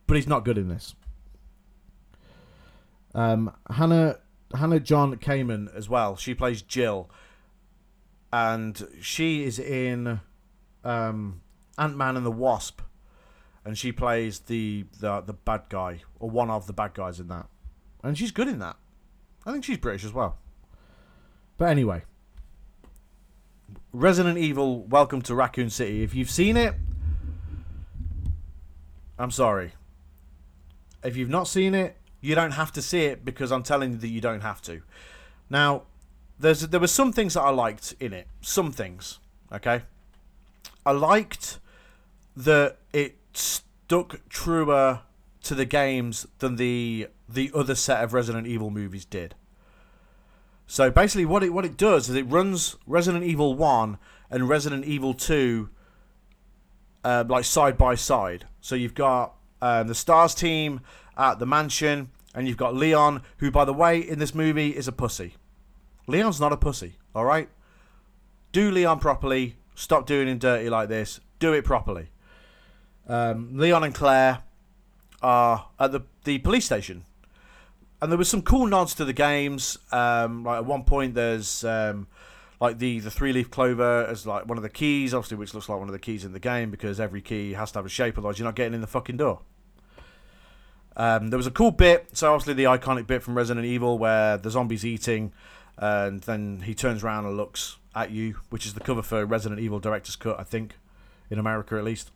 [0.06, 0.94] but he's not good in this.
[3.14, 4.18] Um, Hannah
[4.54, 6.16] Hannah John Kamen as well.
[6.16, 7.10] She plays Jill,
[8.34, 10.20] and she is in
[10.82, 11.40] um,
[11.78, 12.80] Ant Man and the Wasp,
[13.64, 17.28] and she plays the, the the bad guy or one of the bad guys in
[17.28, 17.46] that,
[18.02, 18.74] and she's good in that.
[19.46, 20.38] I think she's British as well.
[21.58, 22.02] But anyway,
[23.92, 26.02] Resident Evil Welcome to Raccoon City.
[26.02, 26.74] If you've seen it,
[29.16, 29.74] I'm sorry.
[31.04, 33.98] If you've not seen it, you don't have to see it because I'm telling you
[33.98, 34.82] that you don't have to.
[35.48, 35.84] Now,
[36.38, 38.26] there's there were some things that I liked in it.
[38.40, 39.20] Some things,
[39.52, 39.82] okay?
[40.84, 41.58] I liked
[42.36, 45.00] that it stuck truer
[45.42, 49.34] to the games than the the other set of Resident Evil movies did.
[50.66, 53.98] So basically, what it what it does is it runs Resident Evil One
[54.30, 55.70] and Resident Evil Two,
[57.04, 58.46] uh, like side by side.
[58.60, 60.80] So you've got um, the Stars team
[61.16, 64.88] at the mansion, and you've got Leon, who, by the way, in this movie is
[64.88, 65.34] a pussy.
[66.06, 66.96] Leon's not a pussy.
[67.14, 67.48] All right,
[68.52, 69.56] do Leon properly.
[69.74, 71.20] Stop doing him dirty like this.
[71.38, 72.08] Do it properly.
[73.08, 74.42] Um, Leon and Claire
[75.22, 77.04] are at the the police station
[78.04, 79.78] and there was some cool nods to the games.
[79.90, 82.06] Um, like at one point, there's um,
[82.60, 85.70] like the the three leaf clover as like one of the keys, obviously, which looks
[85.70, 87.88] like one of the keys in the game because every key has to have a
[87.88, 89.40] shape, otherwise you're not getting in the fucking door.
[90.96, 94.36] Um, there was a cool bit, so obviously the iconic bit from Resident Evil where
[94.36, 95.32] the zombie's eating,
[95.76, 99.60] and then he turns around and looks at you, which is the cover for Resident
[99.60, 100.76] Evil Director's Cut, I think,
[101.30, 102.10] in America at least.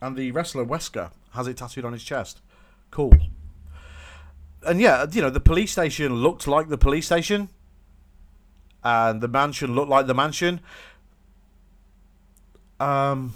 [0.00, 2.40] And the wrestler Wesker has it tattooed on his chest.
[2.90, 3.16] Cool.
[4.66, 7.48] And yeah, you know, the police station looked like the police station,
[8.82, 10.60] and the mansion looked like the mansion.
[12.78, 13.34] Um,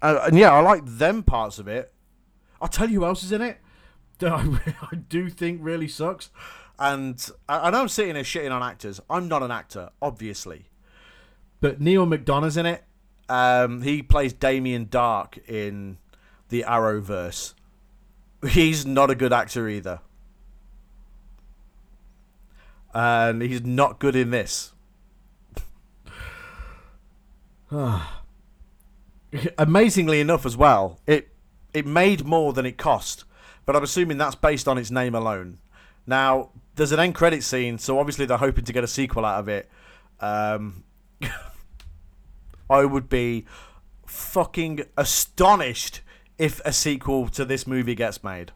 [0.00, 1.92] and, yeah, I like them parts of it.
[2.60, 3.58] I'll tell you who else is in it.
[4.22, 6.30] I do think really sucks.
[6.78, 9.00] And I, know I'm sitting here shitting on actors.
[9.10, 10.66] I'm not an actor, obviously.
[11.60, 12.84] But Neil McDonough's in it.
[13.28, 15.98] Um, he plays Damien Darhk in
[16.48, 17.54] the Arrowverse.
[18.48, 20.00] He's not a good actor either.
[22.94, 24.72] And he's not good in this.
[29.58, 31.28] Amazingly enough, as well, it
[31.74, 33.24] it made more than it cost,
[33.66, 35.58] but I'm assuming that's based on its name alone.
[36.06, 39.40] Now, there's an end credit scene, so obviously they're hoping to get a sequel out
[39.40, 39.68] of it.
[40.20, 40.84] Um,
[42.70, 43.44] I would be
[44.06, 46.00] fucking astonished
[46.38, 48.52] if a sequel to this movie gets made.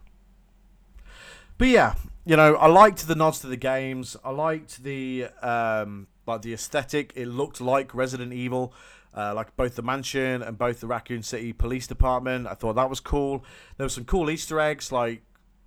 [1.57, 4.15] But yeah, you know, I liked the nods to the games.
[4.23, 7.11] I liked the um, like the aesthetic.
[7.15, 8.73] It looked like Resident Evil,
[9.15, 12.47] uh, like both the mansion and both the Raccoon City Police Department.
[12.47, 13.43] I thought that was cool.
[13.77, 15.23] There were some cool Easter eggs like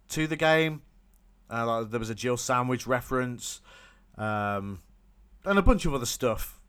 [0.09, 0.81] to the game.
[1.51, 3.61] Uh, like, there was a Jill Sandwich reference,
[4.19, 4.81] um,
[5.45, 6.61] and a bunch of other stuff.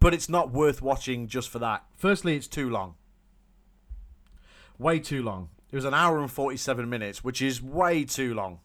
[0.00, 1.84] But it's not worth watching just for that.
[1.96, 2.94] Firstly, it's too long.
[4.78, 5.50] Way too long.
[5.70, 8.60] It was an hour and 47 minutes, which is way too long.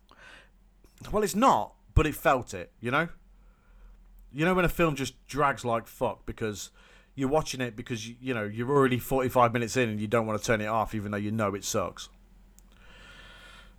[1.11, 3.07] Well, it's not, but it felt it, you know?
[4.33, 6.69] You know when a film just drags like fuck because
[7.15, 10.39] you're watching it because, you know, you're already 45 minutes in and you don't want
[10.39, 12.09] to turn it off even though you know it sucks.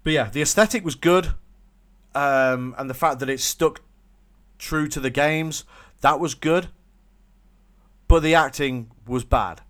[0.08, 1.34] But yeah, the aesthetic was good.
[2.14, 3.82] Um, and the fact that it stuck
[4.56, 5.64] true to the games,
[6.00, 6.68] that was good.
[8.06, 9.60] But the acting was bad.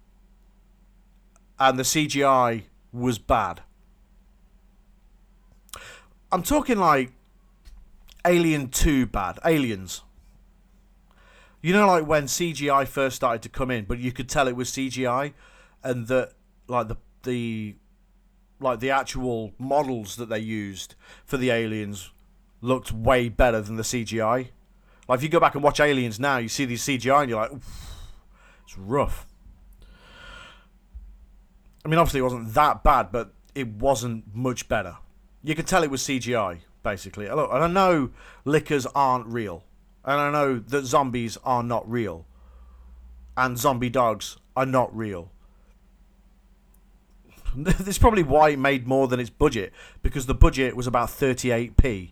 [1.58, 3.62] And the CGI was bad.
[6.30, 7.10] I'm talking like
[8.24, 9.40] Alien 2 bad.
[9.44, 10.02] Aliens.
[11.60, 14.54] You know, like when CGI first started to come in, but you could tell it
[14.54, 15.32] was CGI,
[15.82, 16.34] and that
[16.68, 17.74] like the the
[18.60, 20.94] like the actual models that they used
[21.24, 22.10] for the aliens
[22.60, 24.48] looked way better than the CGI.
[25.08, 27.40] Like if you go back and watch Aliens now, you see these CGI and you're
[27.40, 27.52] like,
[28.64, 29.26] it's rough.
[31.84, 34.96] I mean, obviously it wasn't that bad, but it wasn't much better.
[35.42, 37.26] You could tell it was CGI, basically.
[37.26, 38.10] And I know
[38.44, 39.64] lickers aren't real,
[40.04, 42.26] and I know that zombies are not real,
[43.36, 45.30] and zombie dogs are not real.
[47.56, 51.08] This is probably why it made more than its budget because the budget was about
[51.08, 52.10] 38p.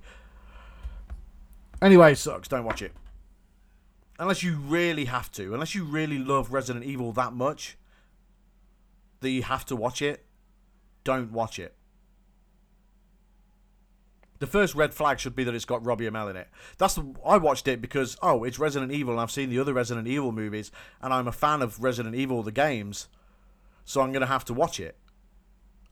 [1.83, 2.49] Anyway, sucks.
[2.49, 2.93] Don't watch it.
[4.19, 5.53] Unless you really have to.
[5.53, 7.77] Unless you really love Resident Evil that much
[9.21, 10.25] that you have to watch it,
[11.05, 11.75] don't watch it.
[14.39, 16.49] The first red flag should be that it's got Robbie Amell in it.
[16.77, 19.73] That's the, I watched it because oh, it's Resident Evil and I've seen the other
[19.73, 20.71] Resident Evil movies
[21.01, 23.09] and I'm a fan of Resident Evil the games,
[23.85, 24.97] so I'm to have to watch it.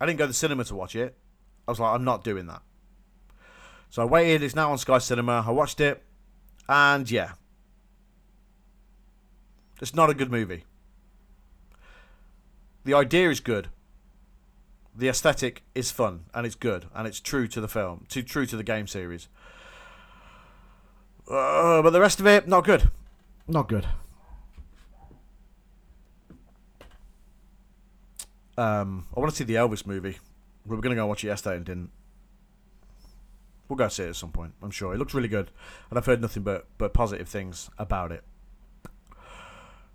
[0.00, 1.16] I didn't go to the cinema to watch it.
[1.66, 2.62] I was like, I'm not doing that.
[3.90, 4.42] So I waited.
[4.42, 5.44] It's now on Sky Cinema.
[5.46, 6.02] I watched it,
[6.68, 7.32] and yeah,
[9.80, 10.64] it's not a good movie.
[12.84, 13.68] The idea is good.
[14.96, 18.46] The aesthetic is fun and it's good and it's true to the film, too true
[18.46, 19.28] to the game series.
[21.28, 22.90] Uh, but the rest of it, not good.
[23.48, 23.86] Not good.
[28.56, 30.18] Um, I want to see the Elvis movie.
[30.66, 31.90] We were going to go watch it yesterday and didn't.
[33.68, 34.54] We'll go see it at some point.
[34.62, 35.50] I'm sure it looks really good,
[35.90, 38.22] and I've heard nothing but but positive things about it.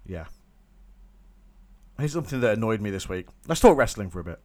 [0.05, 0.25] Yeah.
[1.97, 3.27] Here's something that annoyed me this week.
[3.47, 4.39] Let's talk wrestling for a bit.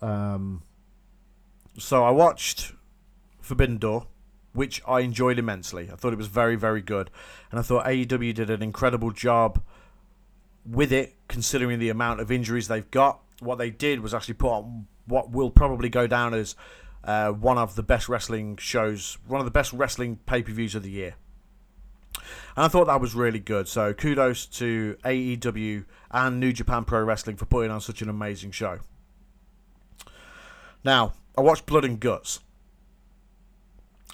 [0.00, 0.62] Um.
[1.78, 2.72] So I watched
[3.40, 4.08] Forbidden Door,
[4.52, 5.88] which I enjoyed immensely.
[5.90, 7.10] I thought it was very very good,
[7.50, 9.62] and I thought AEW did an incredible job
[10.64, 13.20] with it, considering the amount of injuries they've got.
[13.40, 16.54] What they did was actually put on what will probably go down as
[17.04, 20.74] uh, one of the best wrestling shows, one of the best wrestling pay per views
[20.74, 21.14] of the year.
[22.56, 23.68] And I thought that was really good.
[23.68, 28.50] So kudos to AEW and New Japan Pro Wrestling for putting on such an amazing
[28.50, 28.80] show.
[30.84, 32.40] Now, I watched Blood and Guts.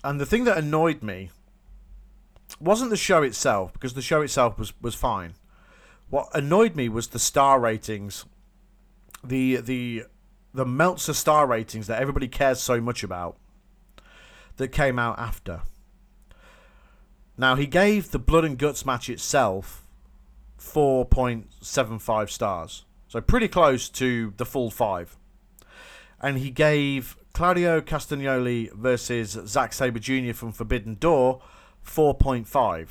[0.04, 1.30] And the thing that annoyed me
[2.60, 5.34] wasn't the show itself, because the show itself was, was fine.
[6.08, 8.24] What annoyed me was the star ratings,
[9.24, 10.04] the the
[10.54, 13.36] the Meltzer star ratings that everybody cares so much about
[14.56, 15.62] that came out after.
[17.36, 19.84] Now he gave the Blood and Guts match itself
[20.58, 22.84] 4.75 stars.
[23.08, 25.16] So pretty close to the full 5.
[26.20, 30.32] And he gave Claudio Castagnoli versus Zack Sabre Jr.
[30.32, 31.42] from Forbidden Door
[31.84, 32.88] 4.5.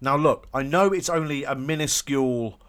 [0.00, 2.60] Now look, I know it's only a minuscule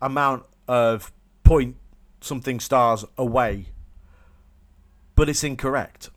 [0.00, 1.76] amount of point
[2.20, 3.66] something stars away,
[5.14, 6.10] but it's incorrect.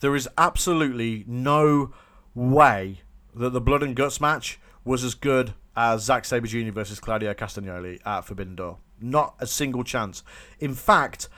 [0.00, 1.92] There is absolutely no
[2.34, 3.00] way
[3.34, 6.72] that the Blood and Guts match was as good as Zack Sabre Jr.
[6.72, 8.78] versus Claudio Castagnoli at Forbidden Door.
[9.00, 10.22] Not a single chance.
[10.60, 11.28] In fact,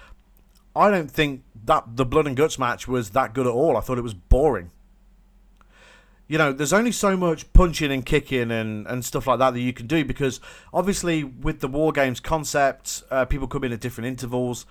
[0.76, 3.76] I don't think that the Blood and Guts match was that good at all.
[3.76, 4.70] I thought it was boring.
[6.30, 9.60] You know, there's only so much punching and kicking and, and stuff like that that
[9.60, 10.40] you can do because
[10.72, 14.64] obviously with the War Games concept, uh, people come in at different intervals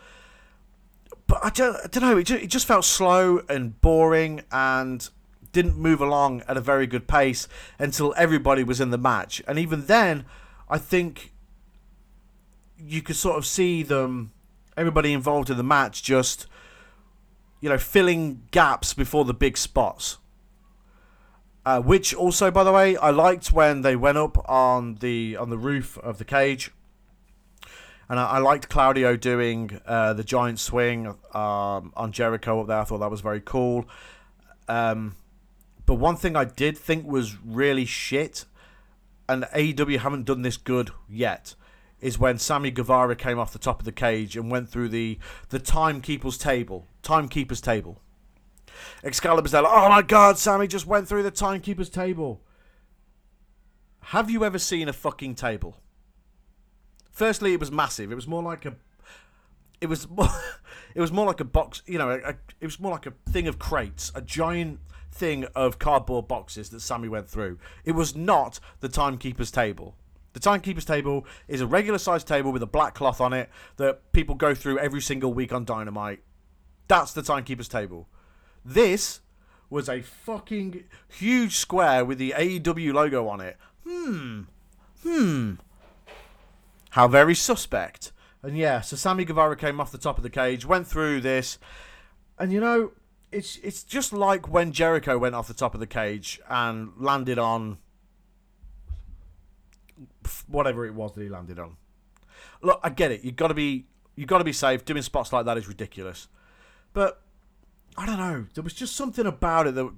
[1.30, 2.18] but I don't, I don't know.
[2.18, 5.08] It just, it just felt slow and boring and
[5.54, 9.40] didn't move along at a very good pace until everybody was in the match.
[9.48, 10.26] And even then,
[10.70, 11.32] I think
[12.80, 14.32] you could sort of see them,
[14.76, 16.48] everybody involved in the match, just
[17.62, 20.18] you know filling gaps before the big spots.
[21.66, 25.50] Uh, which also, by the way, I liked when they went up on the on
[25.50, 26.72] the roof of the cage
[28.10, 32.80] and I, I liked Claudio doing uh, the giant swing um, on Jericho up there.
[32.80, 33.86] I thought that was very cool.
[34.68, 35.16] Um,
[35.86, 38.46] but one thing I did think was really shit,
[39.28, 41.56] and AEW haven't done this good yet,
[42.02, 45.20] is when Sammy Guevara came off the top of the cage and went through the
[45.50, 46.88] the timekeeper's table.
[47.04, 48.02] Timekeeper's table.
[49.04, 52.42] Excalibur's there like, oh my god, Sammy just went through the timekeeper's table.
[54.02, 55.78] Have you ever seen a fucking table?
[57.12, 58.12] Firstly, it was massive.
[58.12, 58.76] It was more like a.
[59.82, 60.30] It was more.
[60.96, 61.84] it was more like a box.
[61.86, 64.80] You know, a, a, it was more like a thing of crates, a giant
[65.12, 67.60] thing of cardboard boxes that Sammy went through.
[67.84, 69.96] It was not the timekeeper's table.
[70.34, 74.12] The timekeeper's table is a regular sized table with a black cloth on it that
[74.14, 76.24] people go through every single week on Dynamite.
[76.88, 78.08] That's the timekeeper's table.
[78.64, 79.22] This
[79.70, 83.58] was a fucking huge square with the AEW logo on it.
[83.88, 84.42] Hmm.
[85.04, 85.54] Hmm.
[86.92, 88.12] How very suspect.
[88.42, 91.60] And yeah, so Sammy Guevara came off the top of the cage, went through this,
[92.38, 92.92] and you know,
[93.32, 97.38] it's it's just like when Jericho went off the top of the cage and landed
[97.38, 97.78] on
[100.48, 101.78] whatever it was that he landed on.
[102.62, 103.24] Look, I get it.
[103.24, 104.86] You've got to be you've got to be safe.
[104.86, 106.28] Doing spots like that is ridiculous,
[106.94, 107.22] but
[107.98, 108.46] I don't know.
[108.54, 109.92] There was just something about it that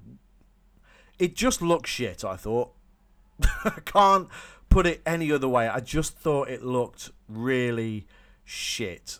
[1.19, 2.23] it just looked shit.
[2.23, 2.71] I thought
[3.63, 4.27] I can't
[4.69, 5.67] put it any other way.
[5.67, 8.07] I just thought it looked really
[8.43, 9.19] shit.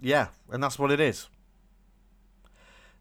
[0.00, 1.28] Yeah, and that's what it is.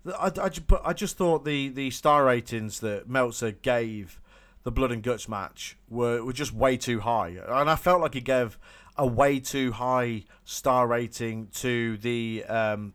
[0.05, 0.49] I, I,
[0.83, 4.19] I just thought the, the star ratings that Meltzer gave
[4.63, 7.29] the Blood and Guts match were, were just way too high.
[7.29, 8.57] And I felt like he gave
[9.01, 12.93] a way too high star rating to the um,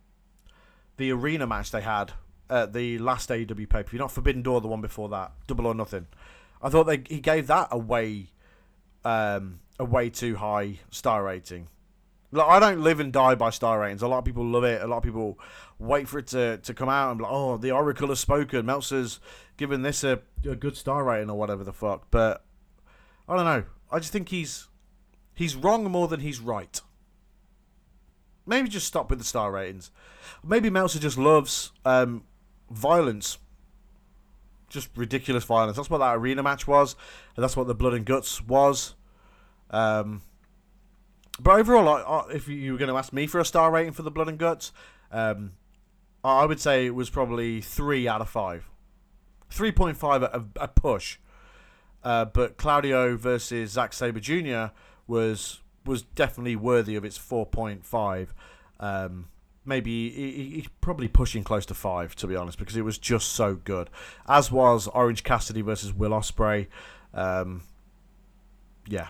[0.98, 2.12] the arena match they had
[2.48, 5.66] at the last AEW pay per view, not Forbidden Door, the one before that, Double
[5.66, 6.06] or Nothing.
[6.62, 8.30] I thought they he gave that a way
[9.04, 11.66] um, a way too high star rating.
[12.30, 14.02] Like, I don't live and die by star ratings.
[14.02, 14.82] A lot of people love it.
[14.82, 15.40] A lot of people
[15.80, 18.64] wait for it to, to come out and be like, oh, the Oracle has spoken.
[18.66, 19.18] Meltzer's
[19.56, 22.06] given this a, a good star rating or whatever the fuck.
[22.10, 22.44] But
[23.28, 23.64] I don't know.
[23.90, 24.68] I just think he's
[25.36, 26.80] he's wrong more than he's right.
[28.44, 29.92] Maybe just stop with the star ratings.
[30.44, 32.24] Maybe Meltzer just loves um,
[32.70, 33.38] violence
[34.68, 35.76] just ridiculous violence.
[35.76, 36.96] That's what that arena match was,
[37.34, 38.94] and that's what the blood and guts was.
[39.70, 40.22] Um,
[41.40, 44.10] but overall, if you were going to ask me for a star rating for the
[44.10, 44.72] blood and guts,
[45.10, 45.52] um,
[46.24, 48.68] I would say it was probably three out of five,
[49.50, 51.18] three point five a, a push.
[52.02, 54.72] Uh, but Claudio versus Zack Sabre Jr.
[55.06, 58.34] was was definitely worthy of its four point five.
[58.80, 59.28] Um,
[59.64, 63.54] maybe he's probably pushing close to five to be honest because it was just so
[63.54, 63.90] good.
[64.28, 66.68] As was orange cassidy versus will Ospreay.
[67.14, 67.62] um,
[68.86, 69.08] yeah.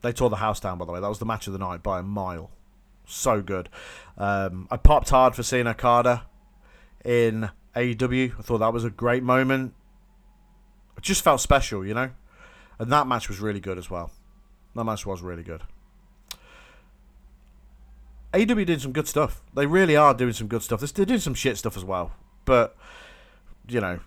[0.00, 1.00] They tore the house down by the way.
[1.00, 2.50] That was the match of the night by a mile.
[3.06, 3.68] So good.
[4.16, 6.24] Um, i popped hard for seeing okada
[7.04, 9.74] in aew i thought that was a great moment.
[10.96, 12.10] It just felt special you know?
[12.78, 14.12] And that match was really good as well
[14.74, 15.62] that match was really good
[18.34, 19.40] AEW did some good stuff.
[19.54, 20.80] They really are doing some good stuff.
[20.80, 22.12] They're doing some shit stuff as well.
[22.44, 22.76] But,
[23.66, 24.00] you know,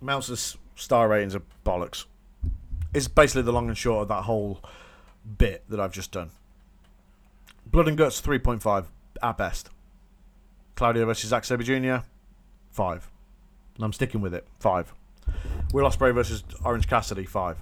[0.00, 2.06] Mouse's star ratings are bollocks.
[2.92, 4.60] It's basically the long and short of that whole
[5.38, 6.30] bit that I've just done.
[7.66, 8.86] Blood and Guts 3.5
[9.22, 9.70] at best.
[10.74, 12.04] Claudio versus Zack Sabre Jr.
[12.72, 13.08] Five.
[13.76, 14.46] And I'm sticking with it.
[14.58, 14.92] Five.
[15.72, 17.26] Will Ospreay versus Orange Cassidy.
[17.26, 17.58] Five.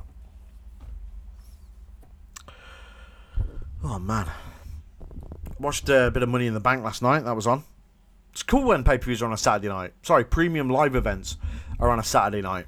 [3.83, 4.29] Oh man.
[5.61, 7.25] Watched uh, a bit of Money in the Bank last night.
[7.25, 7.65] That was on.
[8.33, 9.93] It's cool when pay per views are on a Saturday night.
[10.03, 11.37] Sorry, premium live events
[11.81, 12.67] are on a Saturday night.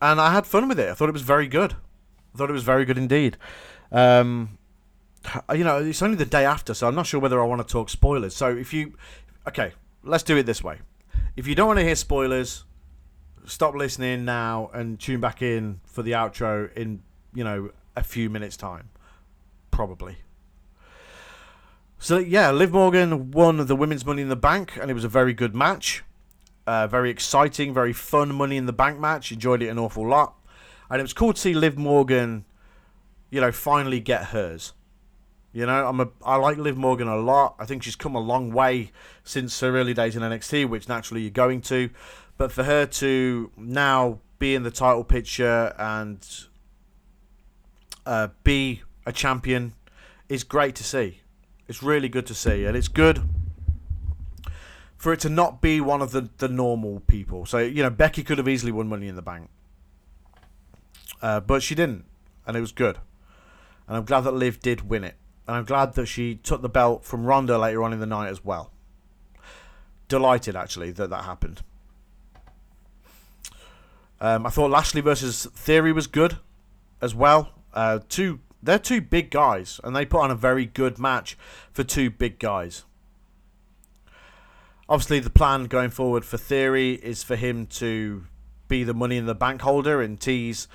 [0.00, 0.90] And I had fun with it.
[0.90, 1.74] I thought it was very good.
[2.34, 3.36] I thought it was very good indeed.
[3.90, 4.58] Um,
[5.54, 7.70] you know, it's only the day after, so I'm not sure whether I want to
[7.70, 8.34] talk spoilers.
[8.34, 8.94] So if you,
[9.46, 9.72] okay,
[10.02, 10.78] let's do it this way.
[11.36, 12.64] If you don't want to hear spoilers,
[13.44, 17.02] stop listening now and tune back in for the outro in
[17.34, 18.90] you know a few minutes time,
[19.70, 20.18] probably.
[21.98, 25.08] So yeah, Liv Morgan won the women's Money in the Bank, and it was a
[25.08, 26.02] very good match.
[26.66, 29.30] Uh, very exciting, very fun Money in the Bank match.
[29.30, 30.34] Enjoyed it an awful lot,
[30.90, 32.44] and it was cool to see Liv Morgan,
[33.30, 34.72] you know, finally get hers.
[35.52, 37.54] You know, I'm a I like Liv Morgan a lot.
[37.58, 38.90] I think she's come a long way
[39.22, 41.90] since her early days in NXT, which naturally you're going to.
[42.38, 46.26] But for her to now be in the title picture and
[48.06, 49.72] uh, be a champion
[50.28, 51.20] is great to see.
[51.68, 53.22] It's really good to see, and it's good
[54.96, 57.44] for it to not be one of the, the normal people.
[57.44, 59.50] So, you know, Becky could have easily won Money in the Bank.
[61.20, 62.04] Uh, but she didn't,
[62.46, 62.98] and it was good.
[63.88, 65.16] And I'm glad that Liv did win it.
[65.46, 68.28] And I'm glad that she took the belt from Ronda later on in the night
[68.28, 68.70] as well.
[70.06, 71.62] Delighted, actually, that that happened.
[74.20, 76.36] Um, I thought Lashley versus Theory was good
[77.00, 77.50] as well.
[77.72, 81.36] Uh, two they're two big guys, and they put on a very good match
[81.72, 82.84] for two big guys.
[84.88, 88.24] Obviously, the plan going forward for Theory is for him to
[88.68, 90.68] be the money in the bank holder and tease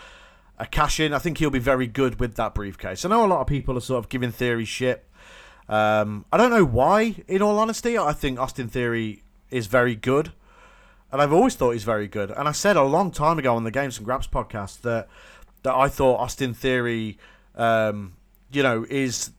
[0.58, 1.14] a cash in.
[1.14, 3.06] I think he'll be very good with that briefcase.
[3.06, 5.06] I know a lot of people are sort of giving Theory shit.
[5.70, 7.98] Um, I don't know why, in all honesty.
[7.98, 10.32] I think Austin Theory is very good.
[11.12, 12.32] And I've always thought he's very good.
[12.32, 15.08] And I said a long time ago on the Games and Graps podcast that
[15.64, 17.18] that I thought Austin Theory
[17.58, 18.14] um,
[18.52, 19.32] you know, is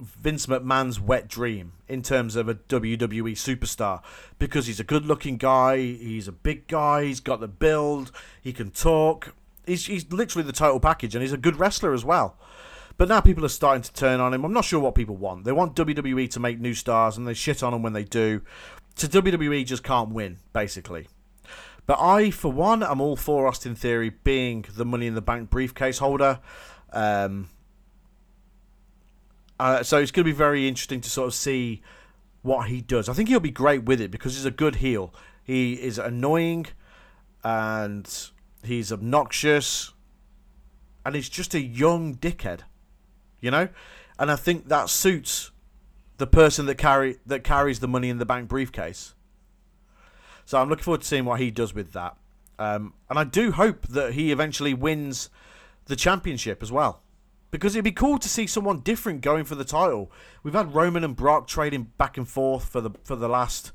[0.00, 4.02] Vince McMahon's wet dream in terms of a WWE superstar
[4.38, 8.10] because he's a good looking guy, he's a big guy, he's got the build,
[8.42, 9.34] he can talk.
[9.66, 12.36] He's, he's literally the total package and he's a good wrestler as well.
[12.96, 14.44] But now people are starting to turn on him.
[14.44, 15.44] I'm not sure what people want.
[15.44, 18.42] They want WWE to make new stars and they shit on them when they do.
[18.94, 21.08] So WWE just can't win, basically.
[21.86, 25.50] But I, for one, am all for Austin Theory being the Money in the Bank
[25.50, 26.40] briefcase holder.
[26.92, 27.50] Um,
[29.60, 31.82] uh, so it's going to be very interesting to sort of see
[32.42, 33.08] what he does.
[33.08, 35.12] I think he'll be great with it because he's a good heel.
[35.42, 36.66] He is annoying
[37.42, 38.10] and
[38.62, 39.92] he's obnoxious
[41.04, 42.60] and he's just a young dickhead,
[43.40, 43.68] you know.
[44.18, 45.50] And I think that suits
[46.16, 49.14] the person that carry that carries the money in the bank briefcase.
[50.44, 52.16] So I'm looking forward to seeing what he does with that.
[52.58, 55.30] Um, and I do hope that he eventually wins
[55.86, 57.00] the championship as well.
[57.50, 60.10] Because it'd be cool to see someone different going for the title.
[60.42, 63.70] We've had Roman and Brock trading back and forth for the for the last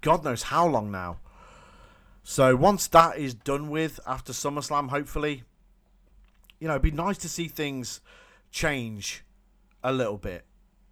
[0.00, 1.18] God knows how long now.
[2.22, 5.42] So once that is done with after SummerSlam, hopefully,
[6.60, 8.00] you know, it'd be nice to see things
[8.52, 9.24] change
[9.82, 10.44] a little bit.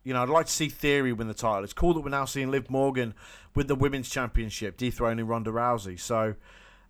[0.03, 1.64] You know, I'd like to see Theory win the title.
[1.64, 3.14] It's cool that we're now seeing Liv Morgan
[3.55, 6.01] with the Women's Championship dethroning Ronda Rousey.
[6.01, 6.36] So,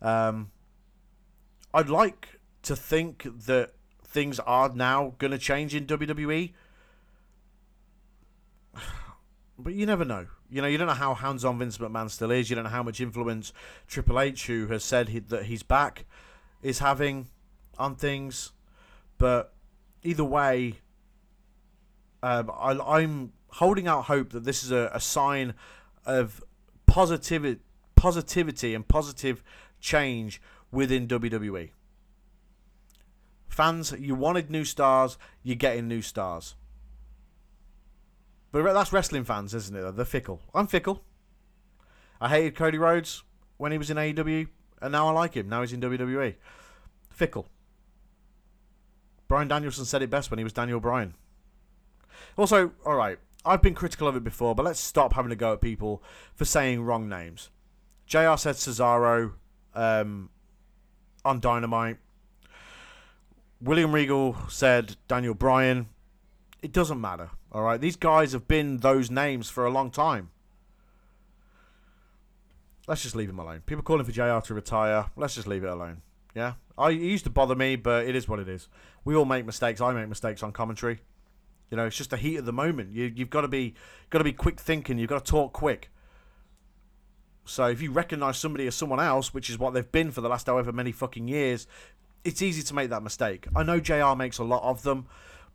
[0.01, 0.51] um,
[1.75, 3.73] I'd like to think that
[4.05, 6.53] things are now going to change in WWE.
[9.63, 10.27] But you never know.
[10.49, 12.49] You know, you don't know how hands-on Vince McMahon still is.
[12.49, 13.53] You don't know how much influence
[13.87, 16.07] Triple H, who has said he, that he's back,
[16.63, 17.27] is having
[17.77, 18.53] on things.
[19.19, 19.53] But
[20.03, 20.77] either way,
[22.23, 25.55] um, I, am holding out hope that this is a, a sign
[26.05, 26.43] of
[26.87, 27.61] positivity,
[27.97, 29.43] positivity and positive
[29.81, 30.41] change
[30.71, 31.71] within WWE.
[33.49, 36.55] Fans, you wanted new stars, you're getting new stars.
[38.53, 39.97] But that's wrestling fans, isn't it?
[39.97, 40.41] They're fickle.
[40.55, 41.03] I'm fickle.
[42.21, 43.23] I hated Cody Rhodes
[43.57, 44.49] when he was in AEW,
[44.83, 45.49] and now I like him.
[45.49, 46.35] Now he's in WWE.
[47.11, 47.47] Fickle.
[49.29, 51.15] Bryan Danielson said it best when he was Daniel Bryan.
[52.37, 55.53] Also, all right, I've been critical of it before, but let's stop having to go
[55.53, 56.03] at people
[56.35, 57.51] for saying wrong names.
[58.07, 59.33] JR said Cesaro
[59.75, 60.31] um,
[61.25, 61.99] on Dynamite.
[63.61, 65.89] William Regal said Daniel Bryan.
[66.63, 67.31] It doesn't matter.
[67.53, 70.31] All right, these guys have been those names for a long time.
[72.87, 73.63] Let's just leave him alone.
[73.67, 75.07] People calling for JR to retire.
[75.17, 76.03] Let's just leave it alone.
[76.35, 78.69] Yeah, I it used to bother me, but it is what it is.
[79.05, 79.81] We all make mistakes.
[79.81, 81.01] I make mistakes on commentary.
[81.71, 82.93] You know, it's just the heat of the moment.
[82.93, 83.75] You, you've got to be
[84.11, 84.99] got to be quick thinking.
[84.99, 85.91] You've got to talk quick.
[87.45, 90.29] So if you recognise somebody as someone else, which is what they've been for the
[90.29, 91.67] last however many fucking years,
[92.25, 93.47] it's easy to make that mistake.
[93.57, 95.07] I know JR makes a lot of them,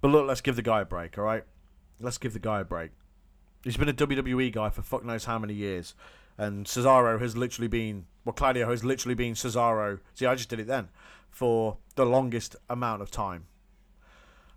[0.01, 1.43] but look, let's give the guy a break, all right?
[1.99, 2.91] Let's give the guy a break.
[3.63, 5.95] He's been a WWE guy for fuck knows how many years.
[6.37, 9.99] And Cesaro has literally been, well, Claudio has literally been Cesaro.
[10.13, 10.89] See, I just did it then
[11.29, 13.45] for the longest amount of time.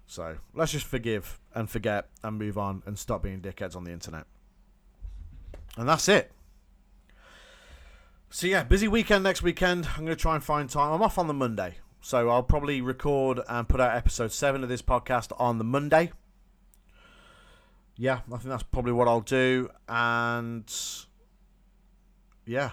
[0.09, 3.93] So let's just forgive and forget and move on and stop being dickheads on the
[3.93, 4.25] internet.
[5.77, 6.33] And that's it.
[8.31, 9.87] So yeah, busy weekend next weekend.
[9.87, 10.93] I'm going to try and find time.
[10.93, 11.77] I'm off on the Monday.
[12.01, 16.13] So I'll probably record and put out episode 7 of this podcast on the Monday.
[17.97, 19.69] Yeah, I think that's probably what I'll do.
[19.89, 20.73] And
[22.47, 22.71] yeah.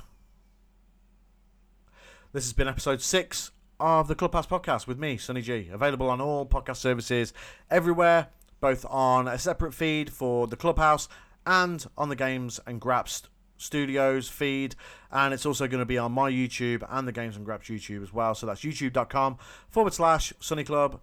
[2.31, 5.69] This has been episode 6 of the Clubhouse podcast with me, Sonny G.
[5.71, 7.33] Available on all podcast services
[7.69, 8.27] everywhere,
[8.59, 11.07] both on a separate feed for the Clubhouse
[11.45, 13.23] and on the Games and Graps
[13.57, 14.75] Studios feed.
[15.11, 18.03] And it's also going to be on my YouTube and the Games and Graps YouTube
[18.03, 18.35] as well.
[18.35, 19.37] So that's youtube.com
[19.69, 20.99] forward slash Sonny Club,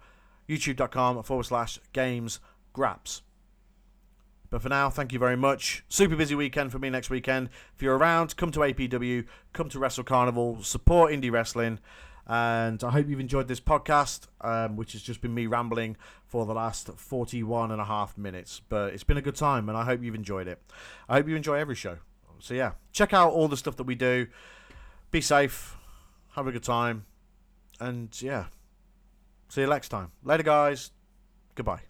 [0.49, 2.41] youtube.com forward slash Games
[2.73, 3.23] Graps.
[4.53, 5.83] But for now, thank you very much.
[5.89, 7.49] Super busy weekend for me next weekend.
[7.75, 11.79] If you're around, come to APW, come to Wrestle Carnival, support indie wrestling.
[12.27, 16.47] And I hope you've enjoyed this podcast, um, which has just been me rambling for
[16.47, 18.61] the last 41 and a half minutes.
[18.69, 20.63] But it's been a good time, and I hope you've enjoyed it.
[21.09, 21.99] I hope you enjoy every show.
[22.39, 24.27] So, yeah, check out all the stuff that we do.
[25.11, 25.77] Be safe,
[26.35, 27.05] have a good time,
[27.79, 28.47] and yeah,
[29.49, 30.11] see you next time.
[30.25, 30.91] Later, guys.
[31.55, 31.83] Goodbye.